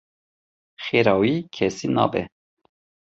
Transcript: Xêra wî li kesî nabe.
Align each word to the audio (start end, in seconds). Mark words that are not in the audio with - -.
Xêra 0.85 1.13
wî 1.19 1.29
li 1.35 1.37
kesî 1.55 1.87
nabe. 1.97 2.23